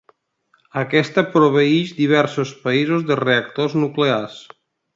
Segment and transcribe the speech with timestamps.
[0.83, 4.41] Aquesta proveeix diversos països de reactors nuclears.